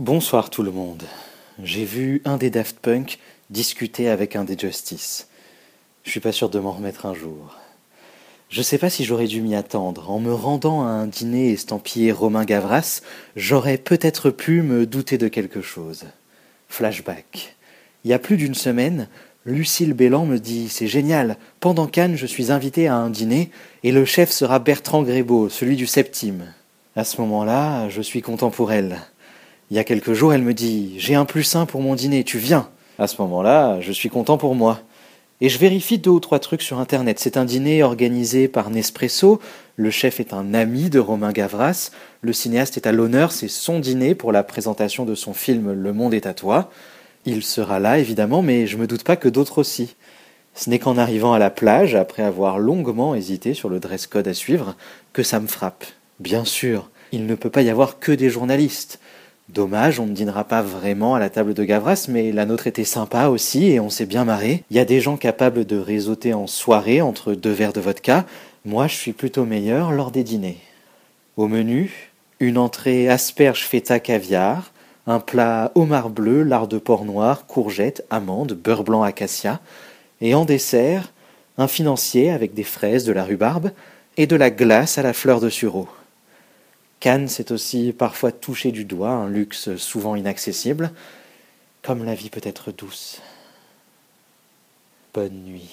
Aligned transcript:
Bonsoir 0.00 0.50
tout 0.50 0.64
le 0.64 0.72
monde. 0.72 1.04
J'ai 1.62 1.84
vu 1.84 2.20
un 2.24 2.36
des 2.36 2.50
Daft 2.50 2.80
Punk 2.80 3.20
discuter 3.50 4.08
avec 4.08 4.34
un 4.34 4.42
des 4.42 4.58
Justice. 4.58 5.28
Je 6.02 6.10
suis 6.10 6.18
pas 6.18 6.32
sûr 6.32 6.50
de 6.50 6.58
m'en 6.58 6.72
remettre 6.72 7.06
un 7.06 7.14
jour. 7.14 7.56
Je 8.48 8.60
sais 8.60 8.78
pas 8.78 8.90
si 8.90 9.04
j'aurais 9.04 9.28
dû 9.28 9.40
m'y 9.40 9.54
attendre. 9.54 10.10
En 10.10 10.18
me 10.18 10.34
rendant 10.34 10.82
à 10.82 10.88
un 10.88 11.06
dîner 11.06 11.52
estampillé 11.52 12.10
Romain 12.10 12.44
Gavras, 12.44 13.02
j'aurais 13.36 13.78
peut-être 13.78 14.30
pu 14.30 14.62
me 14.62 14.84
douter 14.84 15.16
de 15.16 15.28
quelque 15.28 15.62
chose. 15.62 16.06
Flashback. 16.68 17.54
Il 18.04 18.10
y 18.10 18.14
a 18.14 18.18
plus 18.18 18.36
d'une 18.36 18.56
semaine, 18.56 19.06
Lucille 19.44 19.92
Bélan 19.92 20.26
me 20.26 20.38
dit 20.38 20.68
C'est 20.70 20.88
génial, 20.88 21.36
pendant 21.60 21.86
Cannes, 21.86 22.16
je 22.16 22.26
suis 22.26 22.50
invité 22.50 22.88
à 22.88 22.96
un 22.96 23.10
dîner 23.10 23.52
et 23.84 23.92
le 23.92 24.04
chef 24.04 24.32
sera 24.32 24.58
Bertrand 24.58 25.04
Grébeau, 25.04 25.48
celui 25.48 25.76
du 25.76 25.86
septime. 25.86 26.52
À 26.96 27.04
ce 27.04 27.20
moment-là, 27.20 27.88
je 27.90 28.02
suis 28.02 28.22
content 28.22 28.50
pour 28.50 28.72
elle. 28.72 28.98
Il 29.70 29.76
y 29.76 29.80
a 29.80 29.84
quelques 29.84 30.12
jours, 30.12 30.34
elle 30.34 30.42
me 30.42 30.54
dit 30.54 30.94
J'ai 30.98 31.14
un 31.14 31.24
plus 31.24 31.56
un 31.56 31.64
pour 31.64 31.80
mon 31.80 31.94
dîner, 31.94 32.22
tu 32.22 32.38
viens 32.38 32.68
À 32.98 33.06
ce 33.06 33.20
moment-là, 33.22 33.80
je 33.80 33.92
suis 33.92 34.10
content 34.10 34.36
pour 34.36 34.54
moi. 34.54 34.80
Et 35.40 35.48
je 35.48 35.58
vérifie 35.58 35.98
deux 35.98 36.10
ou 36.10 36.20
trois 36.20 36.38
trucs 36.38 36.62
sur 36.62 36.78
Internet. 36.78 37.18
C'est 37.18 37.36
un 37.36 37.44
dîner 37.44 37.82
organisé 37.82 38.46
par 38.46 38.70
Nespresso. 38.70 39.40
Le 39.76 39.90
chef 39.90 40.20
est 40.20 40.32
un 40.32 40.54
ami 40.54 40.90
de 40.90 40.98
Romain 40.98 41.32
Gavras. 41.32 41.90
Le 42.20 42.32
cinéaste 42.32 42.76
est 42.76 42.86
à 42.86 42.92
l'honneur. 42.92 43.32
C'est 43.32 43.48
son 43.48 43.80
dîner 43.80 44.14
pour 44.14 44.32
la 44.32 44.42
présentation 44.42 45.04
de 45.04 45.14
son 45.14 45.34
film 45.34 45.72
Le 45.72 45.92
Monde 45.92 46.14
est 46.14 46.26
à 46.26 46.34
toi. 46.34 46.70
Il 47.26 47.42
sera 47.42 47.80
là, 47.80 47.98
évidemment, 47.98 48.42
mais 48.42 48.66
je 48.66 48.76
me 48.76 48.86
doute 48.86 49.02
pas 49.02 49.16
que 49.16 49.28
d'autres 49.28 49.58
aussi. 49.58 49.96
Ce 50.54 50.70
n'est 50.70 50.78
qu'en 50.78 50.98
arrivant 50.98 51.32
à 51.32 51.38
la 51.38 51.50
plage, 51.50 51.94
après 51.94 52.22
avoir 52.22 52.58
longuement 52.58 53.14
hésité 53.14 53.54
sur 53.54 53.68
le 53.68 53.80
dress 53.80 54.06
code 54.06 54.28
à 54.28 54.34
suivre, 54.34 54.76
que 55.12 55.22
ça 55.22 55.40
me 55.40 55.48
frappe. 55.48 55.84
Bien 56.20 56.44
sûr, 56.44 56.90
il 57.12 57.26
ne 57.26 57.34
peut 57.34 57.50
pas 57.50 57.62
y 57.62 57.70
avoir 57.70 57.98
que 57.98 58.12
des 58.12 58.30
journalistes. 58.30 59.00
Dommage, 59.50 60.00
on 60.00 60.06
ne 60.06 60.14
dînera 60.14 60.44
pas 60.44 60.62
vraiment 60.62 61.14
à 61.14 61.18
la 61.18 61.28
table 61.28 61.52
de 61.52 61.64
Gavras, 61.64 62.06
mais 62.08 62.32
la 62.32 62.46
nôtre 62.46 62.66
était 62.66 62.84
sympa 62.84 63.28
aussi 63.28 63.66
et 63.66 63.78
on 63.78 63.90
s'est 63.90 64.06
bien 64.06 64.24
marré. 64.24 64.64
Il 64.70 64.76
y 64.76 64.80
a 64.80 64.86
des 64.86 65.02
gens 65.02 65.18
capables 65.18 65.66
de 65.66 65.76
réseauter 65.76 66.32
en 66.32 66.46
soirée 66.46 67.02
entre 67.02 67.34
deux 67.34 67.52
verres 67.52 67.74
de 67.74 67.80
vodka. 67.80 68.24
Moi, 68.64 68.86
je 68.86 68.94
suis 68.94 69.12
plutôt 69.12 69.44
meilleur 69.44 69.92
lors 69.92 70.10
des 70.10 70.24
dîners. 70.24 70.60
Au 71.36 71.46
menu, 71.46 72.10
une 72.40 72.56
entrée 72.56 73.10
asperge 73.10 73.66
feta 73.66 74.00
caviar, 74.00 74.72
un 75.06 75.20
plat 75.20 75.72
homard 75.74 76.08
bleu, 76.08 76.42
lard 76.42 76.66
de 76.66 76.78
porc 76.78 77.04
noir, 77.04 77.46
courgettes, 77.46 78.02
amandes, 78.08 78.54
beurre 78.54 78.84
blanc 78.84 79.02
acacia, 79.02 79.60
et 80.22 80.34
en 80.34 80.46
dessert, 80.46 81.12
un 81.58 81.68
financier 81.68 82.30
avec 82.30 82.54
des 82.54 82.64
fraises, 82.64 83.04
de 83.04 83.12
la 83.12 83.24
rhubarbe 83.24 83.72
et 84.16 84.26
de 84.26 84.36
la 84.36 84.50
glace 84.50 84.96
à 84.96 85.02
la 85.02 85.12
fleur 85.12 85.40
de 85.40 85.50
sureau. 85.50 85.86
Cannes, 87.04 87.28
c'est 87.28 87.50
aussi 87.50 87.92
parfois 87.92 88.32
toucher 88.32 88.72
du 88.72 88.86
doigt 88.86 89.10
un 89.10 89.28
luxe 89.28 89.76
souvent 89.76 90.16
inaccessible, 90.16 90.90
comme 91.82 92.02
la 92.02 92.14
vie 92.14 92.30
peut 92.30 92.40
être 92.42 92.72
douce. 92.72 93.20
Bonne 95.12 95.44
nuit. 95.44 95.68